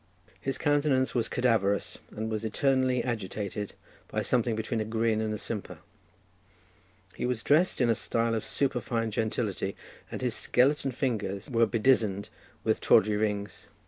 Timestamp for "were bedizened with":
11.51-12.81